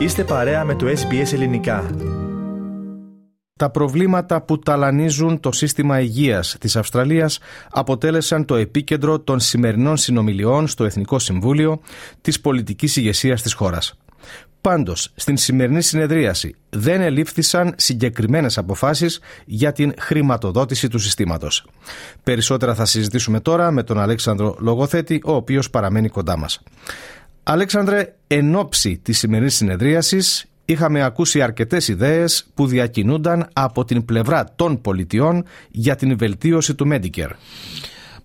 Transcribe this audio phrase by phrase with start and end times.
[0.00, 1.90] Είστε παρέα με το SBS Ελληνικά.
[3.56, 7.38] Τα προβλήματα που ταλανίζουν το σύστημα υγείας της Αυστραλίας
[7.70, 11.80] αποτέλεσαν το επίκεντρο των σημερινών συνομιλιών στο Εθνικό Συμβούλιο
[12.20, 13.98] της πολιτικής ηγεσίας της χώρας.
[14.60, 21.66] Πάντως, στην σημερινή συνεδρίαση δεν ελήφθησαν συγκεκριμένες αποφάσεις για την χρηματοδότηση του συστήματος.
[22.22, 26.62] Περισσότερα θα συζητήσουμε τώρα με τον Αλέξανδρο Λογοθέτη, ο οποίος παραμένει κοντά μας.
[27.52, 34.52] Αλέξανδρε, εν ώψη της σημερινής συνεδρίασης είχαμε ακούσει αρκετές ιδέες που διακινούνταν από την πλευρά
[34.56, 37.30] των πολιτιών για την βελτίωση του Medicare.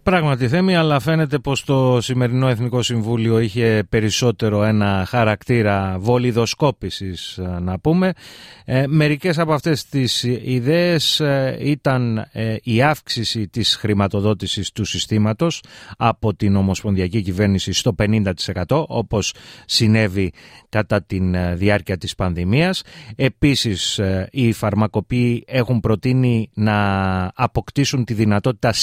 [0.05, 7.59] Πράγματι Θέμη, αλλά φαίνεται πως το σημερινό Εθνικό Συμβούλιο είχε περισσότερο ένα χαρακτήρα βολιδοσκόπησης ε,
[7.59, 8.13] να πούμε.
[8.65, 15.63] Ε, μερικές από αυτές τις ιδέες ε, ήταν ε, η αύξηση της χρηματοδότησης του συστήματος
[15.97, 19.33] από την Ομοσπονδιακή Κυβέρνηση στο 50% όπως
[19.65, 20.33] συνέβη
[20.69, 21.19] κατά τη
[21.53, 22.83] διάρκεια της πανδημίας.
[23.15, 28.73] Επίσης οι φαρμακοποιοί έχουν προτείνει να αποκτήσουν τη δυνατότητα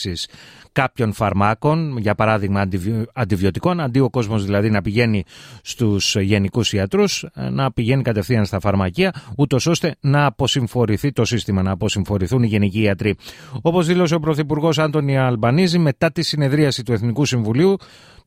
[0.00, 0.28] συνταχογράφησης
[0.72, 2.68] κάποιων φαρμάκων, για παράδειγμα
[3.12, 5.24] αντιβιωτικών, αντί ο κόσμος δηλαδή να πηγαίνει
[5.62, 11.70] στους γενικούς ιατρούς, να πηγαίνει κατευθείαν στα φαρμακεία, ούτως ώστε να αποσυμφορηθεί το σύστημα, να
[11.70, 13.16] αποσυμφορηθούν οι γενικοί ιατροί.
[13.62, 17.76] Όπως δήλωσε ο Πρωθυπουργός Άντωνη Αλμπανίζη μετά τη συνεδρίαση του Εθνικού Συμβουλίου,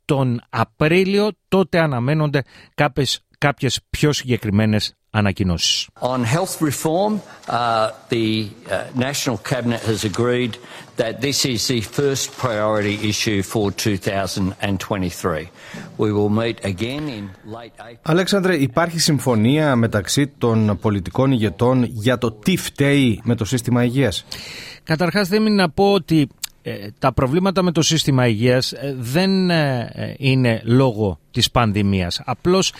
[0.05, 2.41] τον Απρίλιο τότε αναμένονται
[2.75, 5.87] κάποιες, κάποιες πιο συγκεκριμένες ανακοινώσεις.
[5.99, 7.13] On health reform,
[7.47, 10.53] uh, the uh, National Cabinet has agreed
[11.01, 15.49] that this is the first priority issue for 2023.
[15.97, 17.97] We will meet again in late April.
[18.01, 24.25] Αλέξανδρε, υπάρχει συμφωνία μεταξύ των πολιτικών ηγετών για το τι φταίει με το σύστημα υγείας;
[24.83, 26.25] Καταρχάς δεν να πω ότι ε,
[26.99, 32.21] τα προβλήματα με το σύστημα υγείας ε, δεν ε, είναι λόγω της πανδημίας.
[32.25, 32.73] Απλώς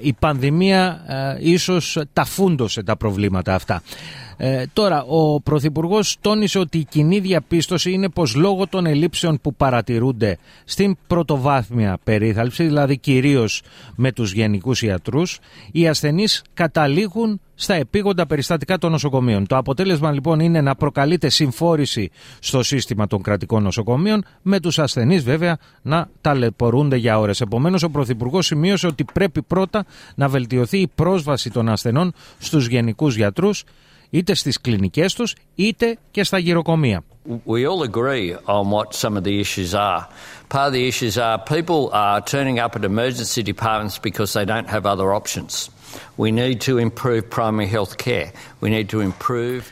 [0.00, 1.00] η πανδημία
[1.40, 3.82] ίσως ταφούντωσε τα προβλήματα αυτά.
[4.40, 9.54] Ε, τώρα, ο Πρωθυπουργός τόνισε ότι η κοινή διαπίστωση είναι πως λόγω των ελλείψεων που
[9.54, 13.62] παρατηρούνται στην πρωτοβάθμια περίθαλψη, δηλαδή κυρίως
[13.96, 15.38] με τους γενικούς ιατρούς,
[15.72, 19.46] οι ασθενείς καταλήγουν στα επίγοντα περιστατικά των νοσοκομείων.
[19.46, 25.22] Το αποτέλεσμα λοιπόν είναι να προκαλείται συμφόρηση στο σύστημα των κρατικών νοσοκομείων, με τους ασθενείς
[25.22, 27.40] βέβαια να ταλαιπωρούνται για ώρες.
[27.40, 29.84] Επομένως, ο Πρωθυπουργός σημείωσε ότι πρέπει πρώτα
[30.14, 33.64] να βελτιωθεί η πρόσβαση των ασθενών στους γενικούς γιατρούς
[34.10, 37.02] είτε στις κλινικές τους είτε και στα γυροκομεία.
[37.46, 40.02] We all agree on what some of the issues are.
[40.48, 44.68] Part of the issues are people are turning up at emergency departments because they don't
[44.74, 45.52] have other options.
[46.16, 48.28] We need to improve primary health care.
[48.62, 49.62] We need to improve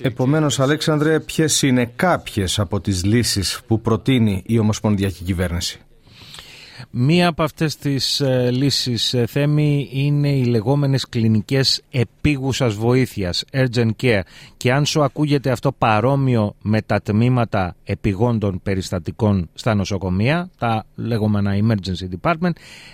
[0.00, 5.80] Επομένως, Αλέξανδρε, ποιες είναι κάποιες από τις λύσεις που προτείνει η Ομοσπονδιακή Κυβέρνηση.
[6.90, 13.90] Μία από αυτές τις ε, λύσεις ε, θέμη είναι οι λεγόμενες κλινικές επίγουσας βοήθειας, urgent
[14.02, 14.20] care.
[14.56, 21.52] Και αν σου ακούγεται αυτό παρόμοιο με τα τμήματα επιγόντων περιστατικών στα νοσοκομεία, τα λεγόμενα
[21.54, 22.52] emergency department,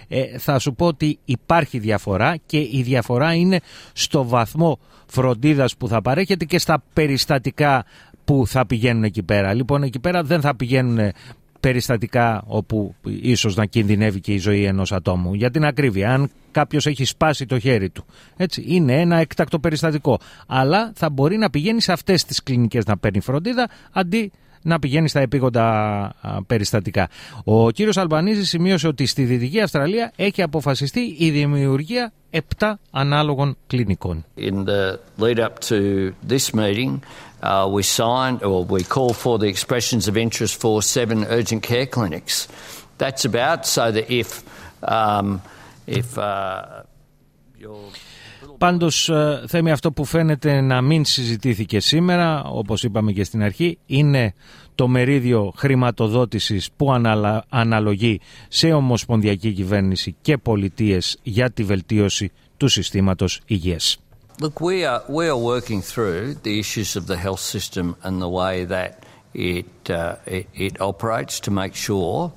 [0.09, 3.61] ε, θα σου πω ότι υπάρχει διαφορά και η διαφορά είναι
[3.93, 7.85] στο βαθμό φροντίδας που θα παρέχεται και στα περιστατικά
[8.25, 9.55] που θα πηγαίνουν εκεί πέρα.
[9.55, 11.13] Λοιπόν, εκεί πέρα δεν θα πηγαίνουν
[11.65, 15.35] περιστατικά όπου ίσως να κινδυνεύει και η ζωή ενός ατόμου.
[15.35, 18.05] Για την ακρίβεια, αν κάποιος έχει σπάσει το χέρι του,
[18.37, 20.19] έτσι, είναι ένα έκτακτο περιστατικό.
[20.47, 24.33] Αλλά θα μπορεί να πηγαίνει σε αυτές τις κλινικές να παίρνει φροντίδα, αντί
[24.65, 26.15] να πηγαίνει στα επίγοντα
[26.47, 27.09] περιστατικά.
[27.45, 32.13] Ο κύριος Αλμπανίζης σημείωσε ότι στη Δυτική Αυστραλία έχει αποφασιστεί η δημιουργία
[32.59, 34.25] 7 ανάλογων κλινικών.
[34.37, 37.03] In the lead up to this meeting,
[37.43, 41.87] uh, we signed or we called for the expressions of interest for seven urgent care
[41.97, 42.49] clinics.
[43.03, 44.29] That's about so that if
[44.83, 45.43] um,
[45.87, 46.83] if uh,
[48.59, 49.11] Πάντως
[49.47, 54.35] Θέμη αυτό που φαίνεται να μην συζητήθηκε σήμερα όπως είπαμε και στην αρχή είναι
[54.75, 56.93] το μερίδιο χρηματοδότησης που
[57.49, 63.99] αναλογεί σε ομοσπονδιακή κυβέρνηση και πολιτείες για τη βελτίωση του συστήματος υγείας.
[64.43, 68.29] Look, we are, we are working through the issues of the health system and the
[68.29, 68.91] way that
[69.33, 72.33] it, uh, it, it operates to make sure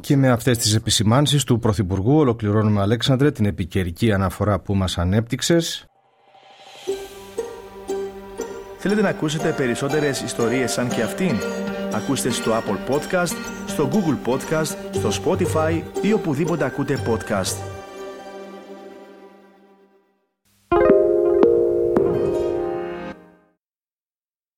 [0.00, 5.86] Και με αυτές τις επισημάνσεις του Πρωθυπουργού ολοκληρώνουμε Αλέξανδρε την επικαιρική αναφορά που μας ανέπτυξες.
[8.78, 11.36] Θέλετε να ακούσετε περισσότερες ιστορίες σαν και αυτήν;
[11.92, 13.36] Ακούστε στο Apple Podcast,
[13.66, 17.75] στο Google Podcast, στο Spotify ή οπουδήποτε ακούτε podcast.